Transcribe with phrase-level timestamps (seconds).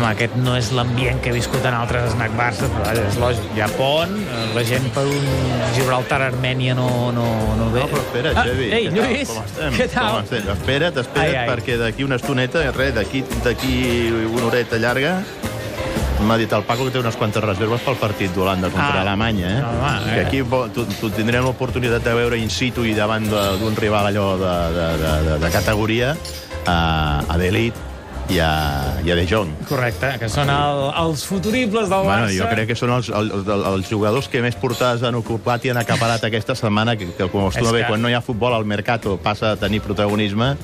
[0.00, 3.50] home, aquest no és l'ambient que he viscut en altres snack bars, però és lògic.
[3.56, 5.26] Hi ha pont, eh, la gent per un
[5.76, 7.26] Gibraltar-Armènia no, no,
[7.58, 7.84] no ve.
[7.84, 8.70] No, però espera, ah, Xavi.
[8.72, 9.04] Ei, què tal?
[9.10, 9.76] Lluís, Com estem?
[9.78, 10.10] què tal?
[10.16, 10.50] Com estem?
[10.56, 11.48] Espera't, espera't, Ai, ai.
[11.52, 13.22] perquè d'aquí una estoneta, res, d'aquí
[14.26, 15.20] una horeta llarga,
[16.20, 19.04] m'ha dit el Paco que té unes quantes reserves pel partit d'Holanda contra Ah.
[19.06, 19.62] Alemanya, eh?
[19.64, 20.14] Home, eh.
[20.14, 20.42] Que aquí
[20.74, 24.88] tu, tu tindrem l'oportunitat de veure in situ i davant d'un rival allò de, de,
[25.00, 26.10] de, de, de categoria
[26.66, 27.72] a, a d'elit
[28.30, 28.50] i a,
[29.04, 29.50] i a De Jong.
[29.68, 32.36] Correcte, que són el, els futuribles del Bueno, Barça.
[32.38, 35.80] jo crec que són els, els, els, jugadors que més portades han ocupat i han
[35.82, 38.64] acaparat aquesta setmana, que, que com acostuma bé, que- quan no hi ha futbol, el
[38.64, 40.54] Mercato passa a tenir protagonisme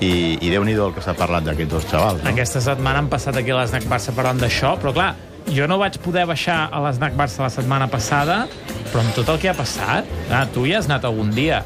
[0.00, 2.22] i, i déu-n'hi-do el que s'ha parlat d'aquests dos xavals.
[2.24, 2.30] No?
[2.34, 5.12] Aquesta setmana han passat aquí a l'Snac Barça parlant d'això, però clar,
[5.54, 8.42] jo no vaig poder baixar a l'Snac Barça la setmana passada,
[8.90, 11.62] però amb tot el que ha passat, ah, tu hi has anat algun dia,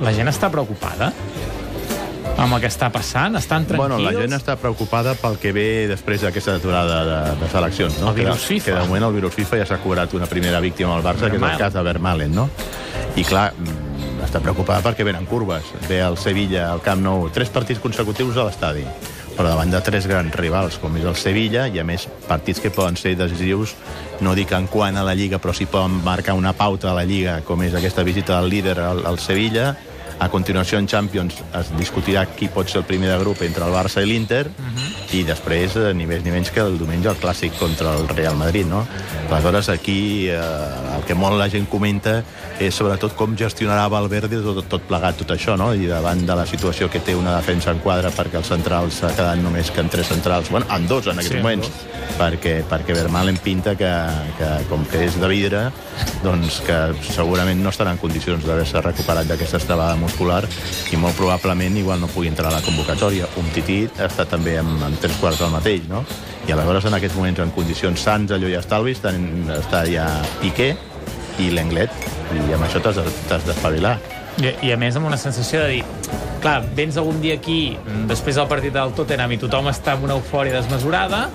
[0.00, 1.10] la gent està preocupada
[2.40, 3.36] amb el que està passant?
[3.38, 3.82] Estan tranquils?
[3.82, 8.00] Bueno, la gent està preocupada pel que ve després d'aquesta aturada de, de seleccions.
[8.00, 8.10] No?
[8.14, 8.70] El virus que, FIFA.
[8.70, 11.36] Que de moment el virus FIFA ja s'ha cobrat una primera víctima al Barça, que
[11.36, 11.60] és Vermaelen.
[11.60, 12.48] el cas de Vermalen, no?
[13.20, 15.72] I clar, mm, està preocupada perquè venen curves.
[15.88, 18.86] Ve el Sevilla, al Camp Nou, tres partits consecutius a l'estadi
[19.40, 22.72] però davant de tres grans rivals, com és el Sevilla, i a més partits que
[22.74, 23.72] poden ser decisius,
[24.20, 27.06] no dic en quant a la Lliga, però sí poden marcar una pauta a la
[27.08, 29.70] Lliga, com és aquesta visita del líder al, al Sevilla,
[30.20, 33.72] a continuació, en Champions es discutirà qui pot ser el primer de grup entre el
[33.72, 34.44] Barça i l'Inter,
[35.16, 38.36] i després, eh, ni més ni menys que el diumenge, el clàssic contra el Real
[38.36, 38.84] Madrid, no?
[39.30, 40.36] Aleshores, aquí eh,
[40.96, 42.20] el que molt la gent comenta
[42.60, 45.70] és sobretot com gestionarà Valverde tot, tot plegat, tot això, no?
[45.72, 49.14] I davant de la situació que té una defensa en quadre perquè els centrals s'ha
[49.16, 51.70] quedat només que en tres centrals, bueno, en dos en aquests Sí, en moments,
[52.18, 53.90] perquè, perquè Vermaelen pinta que,
[54.36, 55.62] que, com que és de vidre,
[56.24, 60.42] doncs que segurament no estarà en condicions d'haver-se recuperat d'aquesta estrabada muscular
[60.92, 63.30] i molt probablement igual no pugui entrar a la convocatòria.
[63.40, 66.04] Un tití està també amb, amb tres quarts del mateix, no?
[66.48, 69.28] I aleshores en aquests moments en condicions sans, allò i estalvi, estan,
[69.60, 70.10] està ja
[70.40, 70.74] Piqué
[71.40, 73.98] i l'Englet, i amb això t'has de- t'has d'espavilar.
[74.40, 75.84] I, I a més amb una sensació de dir
[76.40, 80.06] clar, vens algun dia aquí mm, després del partit del Tottenham i tothom està amb
[80.06, 81.26] una eufòria desmesurada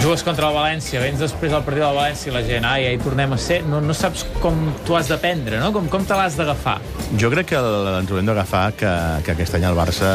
[0.00, 2.98] jugues contra el València, vens després del partit del València i la gent, ai, ai,
[3.02, 4.54] tornem a ser no, no saps com
[4.86, 5.72] tu has de prendre no?
[5.74, 6.76] com, com te l'has d'agafar
[7.20, 8.92] Jo crec que el- ens haurem d'agafar que,
[9.26, 10.12] que aquest any el Barça,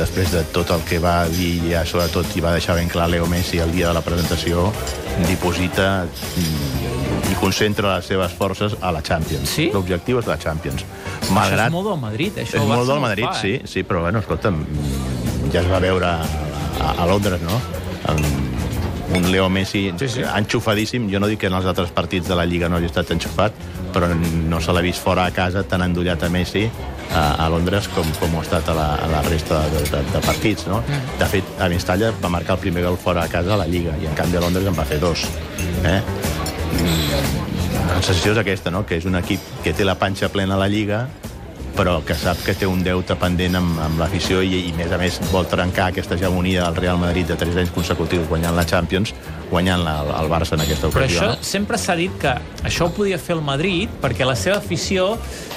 [0.00, 3.28] després de tot el que va dir, ja sobretot i va deixar ben clar Leo
[3.30, 4.72] Messi el dia de la presentació,
[5.28, 6.83] diposita mm,
[7.34, 9.50] i concentra les seves forces a la Champions.
[9.58, 9.68] Sí?
[9.74, 10.86] L'objectiu és la Champions.
[11.20, 11.66] això Malgrat...
[11.68, 13.68] és molt del Madrid això és molt del Madrid, fa, sí, eh?
[13.68, 14.62] sí, però bueno, escolta'm,
[15.52, 17.60] ja es va veure a, a Londres, no?
[18.12, 20.22] Amb un Leo Messi Sí, sí.
[20.24, 21.06] enxufadíssim.
[21.12, 23.54] Jo no dic que en els altres partits de la Lliga no hagi estat enxufat,
[23.94, 26.64] però no se l'ha vist fora a casa tan endollat a Messi
[27.14, 30.00] a, a Londres com, com ho ha estat a la, a la resta de, de,
[30.10, 30.80] de partits, no?
[30.82, 31.18] Mm.
[31.20, 33.94] De fet, a Mestalla va marcar el primer gol fora a casa a la Lliga
[34.02, 35.28] i en canvi a Londres en va fer dos.
[35.84, 36.00] Eh?
[36.72, 38.84] La sensació és aquesta, no?
[38.86, 41.06] que és un equip que té la panxa plena a la Lliga,
[41.74, 44.92] però que sap que té un deute pendent amb, amb l'afició i, i, a més
[44.94, 48.64] a més, vol trencar aquesta hegemonia del Real Madrid de 3 anys consecutius guanyant la
[48.68, 49.14] Champions,
[49.50, 51.32] guanyant la, el Barça en aquesta Però ocasió.
[51.32, 55.14] això sempre s'ha dit que això ho podia fer el Madrid perquè la seva afició,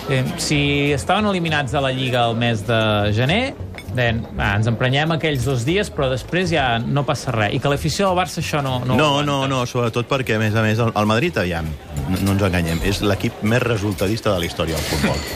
[0.10, 0.60] eh, si
[0.96, 2.82] estaven eliminats de la Lliga el mes de
[3.18, 3.54] gener,
[3.98, 7.54] deien, ah, ens emprenyem aquells dos dies, però després ja no passa res.
[7.58, 8.80] I que l'afició del Barça això no...
[8.86, 11.68] No, No, no, no, sobretot perquè, a més a més, el, Madrid, aviam,
[12.08, 15.22] no, no ens enganyem, és l'equip més resultadista de la història del futbol.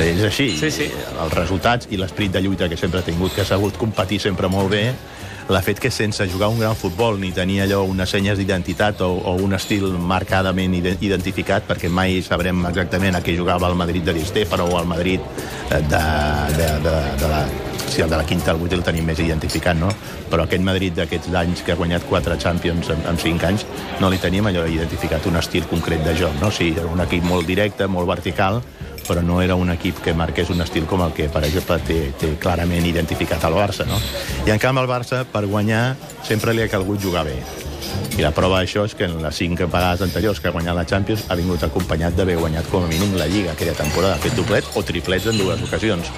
[0.00, 0.50] És així.
[0.60, 0.86] Sí, sí.
[0.92, 4.48] Els resultats i l'esperit de lluita que sempre ha tingut, que ha sabut competir sempre
[4.52, 4.82] molt bé,
[5.50, 9.08] l'ha fet que sense jugar un gran futbol ni tenir allò unes senyes d'identitat o,
[9.10, 14.04] o un estil marcadament ide- identificat, perquè mai sabrem exactament a què jugava el Madrid
[14.06, 15.18] de Di Stefano o el Madrid
[15.72, 16.04] eh, de,
[16.60, 17.42] de, de, de la
[17.90, 19.90] si el de la quinta al vuit el tenim més identificat, no?
[20.30, 23.66] Però aquest Madrid d'aquests anys que ha guanyat quatre Champions en, en cinc anys,
[24.00, 26.48] no li teníem allò identificat un estil concret de joc, no?
[26.48, 28.62] O sigui, era un equip molt directe, molt vertical,
[29.06, 31.98] però no era un equip que marqués un estil com el que, per exemple, té,
[32.20, 33.98] té clarament identificat el Barça, no?
[34.46, 37.40] I en canvi el Barça, per guanyar, sempre li ha calgut jugar bé.
[38.18, 40.84] I la prova d'això és que en les cinc vegades anteriors que ha guanyat la
[40.88, 44.36] Champions ha vingut acompanyat d'haver guanyat com a mínim la Lliga aquella temporada, ha fet
[44.36, 46.10] doblets o triplets en dues ocasions.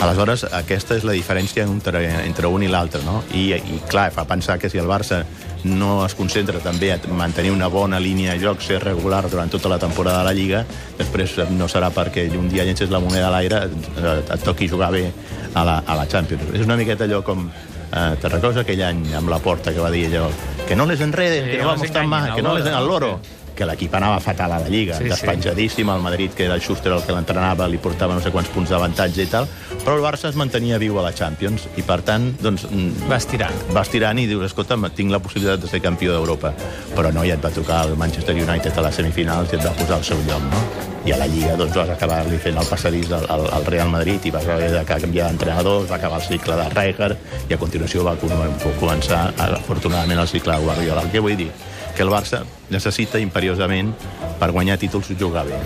[0.00, 3.20] Aleshores, aquesta és la diferència entre, entre un i l'altre, no?
[3.34, 5.24] I, I, clar, fa pensar que si el Barça
[5.64, 9.68] no es concentra també a mantenir una bona línia de joc, ser regular durant tota
[9.68, 10.62] la temporada de la Lliga,
[10.98, 15.10] després no serà perquè un dia llences la moneda a l'aire et toqui jugar bé
[15.52, 16.54] a la, a la Champions.
[16.54, 17.50] És una miqueta allò com
[17.92, 20.28] Eh, te recordes aquell any amb la porta que va dir allò
[20.68, 22.66] que no les enreden, Sí, que no vamos tan enganyin, mal, al que no les
[22.66, 23.18] al loro
[23.60, 25.10] que l'equip anava fatal a la Lliga, Sí, sí, sí.
[25.10, 28.48] despenjadíssim, el Madrid, que era el Schuster el que l'entrenava, li portava no sé quants
[28.48, 29.48] punts d'avantatge i tal,
[29.84, 33.16] Però el Barça es mantenia viu a la Champions i, per tant, doncs, mm, Va
[33.16, 33.50] estirar.
[33.72, 36.54] vas tirant i dius, escolta, tinc la possibilitat de ser campió d'Europa.
[36.94, 39.72] Però no, ja et va tocar el Manchester United a les semifinals i et va
[39.72, 40.89] posar al seu lloc, no?
[41.06, 44.26] I a la Lliga doncs, vas acabar-li fent el passadís al, al, al Real Madrid
[44.28, 48.04] i vas haver de canviar d'entrenadors, va acabar el cicle de Rijkaard i a continuació
[48.04, 48.34] va com-
[48.78, 51.06] començar, afortunadament, el cicle de Guardiola.
[51.12, 51.48] Què vull dir?
[51.96, 53.94] Que el Barça necessita imperiosament
[54.38, 55.56] per guanyar títols jugar bé.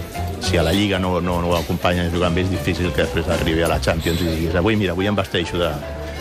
[0.40, 3.26] Si a la Lliga no, no, no ho acompanya jugant bé, és difícil que després
[3.34, 5.70] arribi a la Champions i diguis avui, mira, avui em vesteixo de,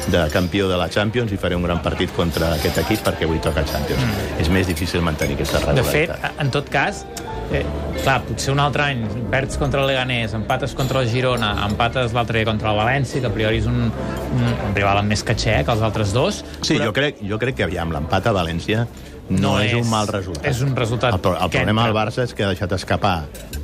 [0.09, 3.39] de campió de la Champions i faré un gran partit contra aquest equip perquè avui
[3.43, 4.01] toca Champions.
[4.03, 4.41] Mm.
[4.41, 6.41] És més difícil mantenir aquesta De fet, regularitat.
[6.41, 7.05] en tot cas,
[7.53, 7.63] eh,
[8.03, 12.39] clar, potser un altre any perds contra el Leganés, empates contra el Girona, empates l'altre
[12.41, 15.59] dia contra el València, que a priori és un, un, un rival amb més caché
[15.65, 16.43] que els altres dos.
[16.61, 18.85] Sí, jo crec, jo crec que, aviam, l'empat a València
[19.29, 20.45] no, No és, és- un mal resultat.
[20.49, 21.95] és un resultat El, pro- el problema del.
[21.95, 23.15] Barça és que ha deixat escapar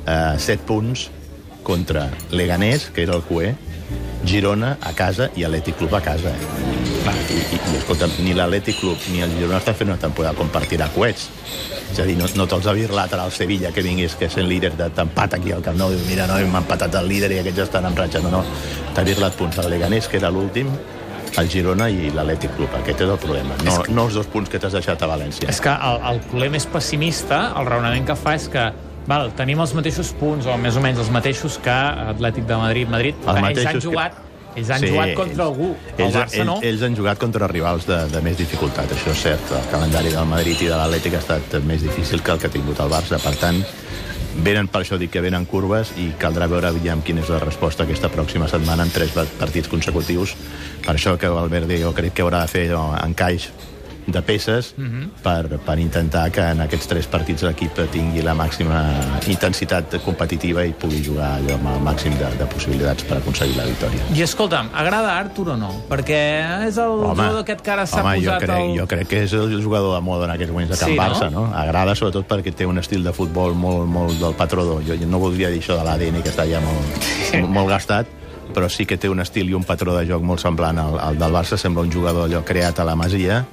[0.06, 1.10] eh, 7 punts
[1.62, 3.54] contra Leganés, que era el cué,
[4.24, 6.30] Girona a casa i Atlètic Club a casa.
[6.30, 6.69] Eh?
[7.10, 10.48] I, i, i escolta, ni l'Atlètic Club ni el Girona estan fent una temporada com
[10.52, 11.28] per tirar coets.
[11.90, 14.46] És a dir, no, no te'ls ha vist l'altre al Sevilla que vingués, que sent
[14.48, 17.40] líder de t'empat aquí al Camp Nou, diu, mira, no, hem empatat el líder i
[17.42, 18.22] aquests estan en ratxa.
[18.22, 18.44] No, no,
[18.94, 20.70] t'ha birlat punts al Leganés, que era l'últim,
[21.38, 22.70] el Girona i l'Atlètic Club.
[22.82, 23.58] Aquest és el problema.
[23.66, 25.50] No, no els dos punts que t'has deixat a València.
[25.50, 28.68] És que el, el culer més pessimista, el raonament que fa és que
[29.10, 31.74] val, tenim els mateixos punts, o més o menys els mateixos que
[32.14, 34.18] Atlètic de Madrid, Madrid, Els ells han que- jugat,
[34.56, 35.70] ells han jugat contra algú.
[35.96, 36.58] El ells, Barça ells, no.
[36.62, 39.54] ells han jugat contra rivals de, de més dificultat, això és cert.
[39.56, 42.54] El calendari del Madrid i de l'Atlètic ha estat més difícil que el que ha
[42.54, 43.20] tingut el Barça.
[43.22, 43.62] Per tant,
[44.44, 47.86] venen, per això dic que venen curves i caldrà veure aviam quina és la resposta
[47.86, 50.36] aquesta pròxima setmana en tres partits consecutius.
[50.84, 53.50] Per això que Valverde jo crec que haurà de fer no, encaix
[54.06, 55.08] de peces uh -huh.
[55.22, 58.80] per, per intentar que en aquests tres partits l'equip tingui la màxima
[59.26, 63.64] intensitat competitiva i pugui jugar allò amb el màxim de, de possibilitats per aconseguir la
[63.64, 64.00] victòria.
[64.14, 65.70] I escolta'm, agrada Artur o no?
[65.88, 68.78] Perquè és el jugador aquest que ara s'ha home, jo posat crec, el...
[68.78, 71.02] jo crec que és el jugador de moda en aquests moments de Can Sí, no?
[71.02, 71.44] Barça, no?
[71.54, 74.64] Agrada sobretot perquè té un estil de futbol molt, molt del patró.
[74.64, 74.82] d'or.
[74.84, 78.06] Jo no voldria dir això de l'ADN, que està ja molt, molt gastat,
[78.54, 81.18] però sí que té un estil i un patró de joc molt semblant al, al
[81.18, 81.56] del Barça.
[81.56, 83.44] Sembla un jugador allò creat a la Masia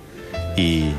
[0.57, 0.92] i,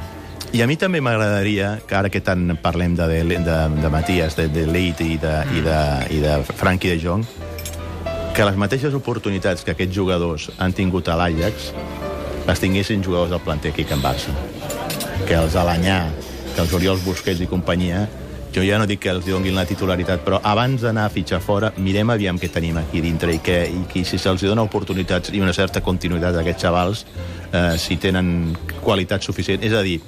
[0.54, 4.38] i a mi també m'agradaria, que ara que tant parlem de, de, de, de Matías,
[4.38, 5.78] de, de Leite i de, i de,
[6.14, 7.26] i de Frankie de Jong,
[8.34, 11.72] que les mateixes oportunitats que aquests jugadors han tingut a l'Ajax
[12.48, 14.32] les tinguessin jugadors del planter aquí a Can Barça.
[15.26, 15.98] Que els Alanyà,
[16.54, 18.06] que els Oriols Busquets i companyia,
[18.58, 21.70] jo ja no dic que els donguin la titularitat, però abans d'anar a fitxar fora,
[21.78, 25.42] mirem aviam què tenim aquí dintre i, que, i que si se'ls dona oportunitats i
[25.44, 27.04] una certa continuïtat a aquests xavals,
[27.52, 29.62] eh, si tenen qualitat suficient.
[29.62, 30.00] És a dir,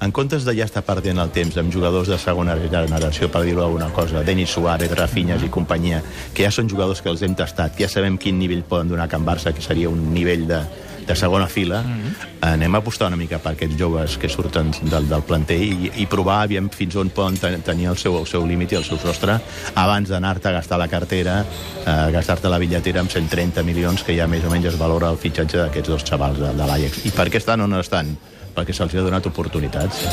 [0.00, 3.64] en comptes de ja estar perdent el temps amb jugadors de segona generació, per dir-ho
[3.64, 6.00] alguna cosa, Denis Suárez, Rafinhas i companyia,
[6.32, 9.08] que ja són jugadors que els hem tastat, que ja sabem quin nivell poden donar
[9.08, 10.62] a Can Barça, que seria un nivell de,
[11.08, 12.52] de segona fila, mm -hmm.
[12.52, 16.06] anem a apostar una mica per aquests joves que surten del, del planter i, i
[16.06, 18.98] provar aviam fins on poden ten, tenir el seu, el seu límit i el seu
[18.98, 19.40] sostre
[19.74, 21.44] abans d'anar-te a gastar la cartera,
[21.86, 25.16] eh, gastar-te la bitlletera amb 130 milions, que ja més o menys es valora el
[25.16, 27.06] fitxatge d'aquests dos xavals de, de l'Ajax.
[27.06, 28.16] I per què estan o no estan?
[28.54, 30.04] Perquè se'ls ha donat oportunitats,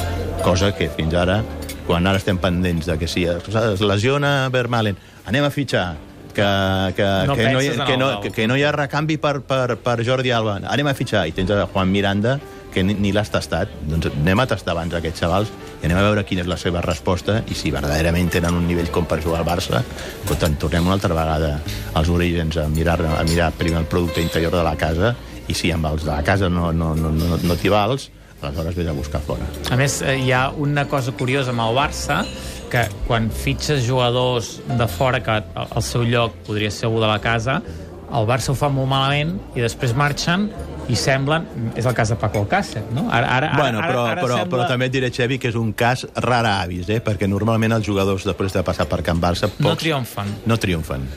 [0.43, 1.43] cosa que fins ara,
[1.87, 5.95] quan ara estem pendents de que si es lesiona Vermalen, anem a fitxar,
[6.35, 6.49] que,
[6.97, 9.77] que, No que, no hi, que, no, que, que no hi ha recanvi per, per,
[9.81, 10.59] per Jordi Alba.
[10.69, 11.25] Anem a fitxar.
[11.29, 12.37] I tens a Juan Miranda,
[12.75, 13.71] que ni, ni l'has tastat.
[13.87, 16.83] Doncs anem a tastar abans aquests xavals i anem a veure quina és la seva
[16.83, 19.81] resposta i si verdaderament tenen un nivell com per jugar al Barça.
[20.19, 21.55] Escolta, tornem una altra vegada
[21.95, 25.15] als orígens a mirar, a mirar primer el producte interior de la casa
[25.47, 28.09] i si amb els de la casa no, no, no, no, no t'hi vals,
[28.41, 29.45] aleshores vés a buscar fora.
[29.71, 32.23] A més, eh, hi ha una cosa curiosa amb el Barça,
[32.71, 37.19] que quan fitxes jugadors de fora que al seu lloc podria ser algú de la
[37.23, 37.61] casa,
[38.05, 40.49] el Barça ho fa molt malament i després marxen
[40.91, 41.47] i semblen...
[41.75, 43.07] És el cas de Paco Alcácer, no?
[43.09, 44.51] Ara, ara, ara, Bueno, però, ara, ara però, sembla...
[44.57, 46.99] però també et diré, Xevi, que és un cas rara avis, eh?
[47.03, 49.49] perquè normalment els jugadors, després de passar per Can Barça...
[49.49, 50.35] Pocs, No triomfen.
[50.45, 51.07] No triomfen.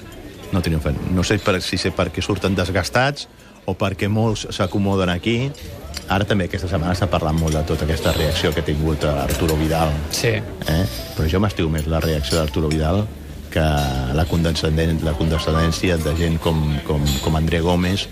[0.52, 0.96] No triomfen.
[1.12, 3.28] No sé per, si sé perquè surten desgastats
[3.68, 5.36] o perquè molts s'acomoden aquí.
[6.08, 9.58] Ara també aquesta setmana s'ha parlat molt de tota aquesta reacció que ha tingut Arturo
[9.60, 9.92] Vidal.
[10.14, 10.32] Sí.
[10.40, 10.84] Eh?
[11.16, 13.04] Però jo m'estiu més la reacció d'Arturo Vidal
[13.52, 13.64] que
[14.16, 18.06] la, condescendent, la condescendència de gent com, com, com André Gómez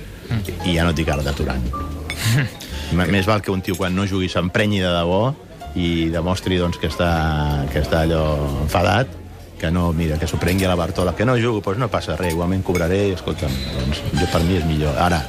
[0.65, 1.65] i ja no et dic ara de Turan.
[2.97, 5.23] Més val que un tio quan no jugui s'emprenyi de debò
[5.77, 7.11] i demostri doncs, que, està,
[7.73, 8.25] que està allò
[8.65, 9.25] enfadat
[9.57, 12.17] que no, mira, que s'ho prengui a la Bartola, que no jugo, doncs no passa
[12.17, 14.99] res, igualment cobraré, escolta'm, doncs jo per mi és millor.
[15.01, 15.23] Ara,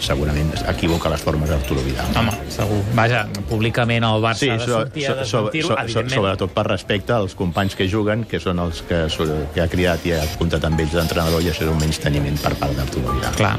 [0.00, 2.06] segurament equivoca les formes d'Arturo Vidal.
[2.18, 2.80] Home, segur.
[2.96, 6.14] Vaja, públicament el Barça Sí, ha de so, sortir a so, so, so, so, evidentment.
[6.14, 9.04] sobretot per respecte als companys que juguen, que són els que,
[9.54, 12.38] que ha criat i ha comptat amb ells d'entrenador, i això és un menys teniment
[12.42, 13.36] per part d'Arturo Vidal.
[13.38, 13.54] Clar,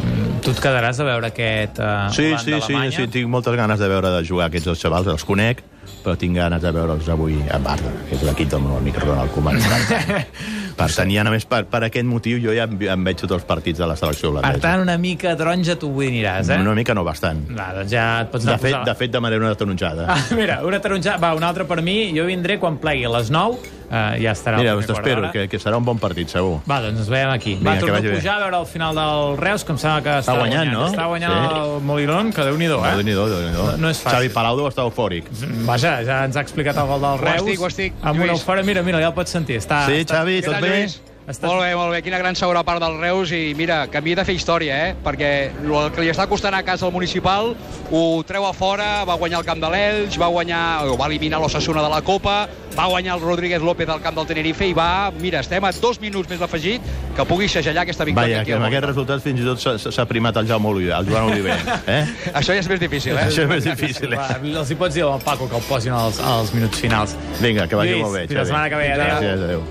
[0.46, 3.88] tu et quedaràs a veure aquest uh, Sí, sí, sí, sí, tinc moltes ganes de
[3.92, 5.64] veure de jugar aquests dos xavals, els conec,
[6.04, 9.34] però tinc ganes de veure'ls avui a Barça, que és l'equip del meu amic Ronald
[9.34, 9.62] Koeman.
[10.76, 13.46] per tenir, a més, per, per aquest motiu, jo ja em, em veig tots els
[13.48, 14.62] partits de la selecció Per holandesa.
[14.64, 16.60] tant, una mica taronja tu avui aniràs, eh?
[16.62, 17.46] Una mica no bastant.
[17.56, 20.06] Va, doncs ja et pots De fet, de fet demanaré una taronjada.
[20.12, 21.18] Ah, mira, una taronja...
[21.22, 22.12] Va, una altra per mi.
[22.18, 23.74] Jo vindré quan plegui a les 9.
[23.86, 25.32] Uh, ja estarà Mira, t'espero, d'hora.
[25.32, 26.60] que, que serà un bon partit, segur.
[26.68, 27.54] Va, doncs ens veiem aquí.
[27.56, 28.14] Vinga, va, que torno a bé.
[28.16, 30.88] pujar a veure el final del Reus, que em sembla que està, guanyant, no?
[30.90, 31.60] Està guanyant Sí.
[31.60, 32.90] el Molirón, que déu-n'hi-do, Eh?
[32.90, 32.96] eh?
[32.96, 33.64] Déu-n'hi-do, Déu-n'hi-do.
[33.72, 34.18] No- no és fàcil.
[34.18, 35.26] Xavi Palau deu estar eufòric.
[35.66, 37.36] Vaja, ja ens ha explicat el gol del Reus.
[37.46, 38.42] estic, ho estic, Amb una Lluís.
[38.42, 39.58] eufòria, mira, mira, ja el pots sentir.
[39.62, 40.18] Està, Sí, està...
[40.24, 40.70] Xavi, tot bé?
[40.80, 41.02] Lluís?
[41.26, 42.04] Està- Molt bé, molt bé.
[42.06, 44.96] Quina gran segona part del Reus i mira, que havia de fer història, eh?
[45.04, 47.56] Perquè el que li està costant a casa al municipal
[47.92, 51.40] ho treu a fora, va guanyar el camp de l'Elx, va guanyar, o va eliminar
[51.42, 55.12] l'Ossassuna de la Copa, va guanyar el Rodríguez López al camp del Tenerife i va,
[55.20, 56.82] mira, estem a dos minuts més d'afegit
[57.16, 60.38] que pugui segellar aquesta victòria Vaja, que amb aquest resultat fins i tot s'ha- primat
[60.38, 61.58] el Jaume Oliver, el Joan Oliver.
[61.88, 62.06] Eh?
[62.34, 63.26] Això ja és més difícil, eh?
[63.26, 64.18] Això és més difícil, eh?
[64.18, 67.16] Va, els hi pots dir al Paco que el posin als, als minuts finals.
[67.42, 68.92] Vinga, que vagi Lluís, molt bé, fins la setmana que ve.
[68.94, 69.08] Adéu.
[69.16, 69.64] Gràcies, adéu.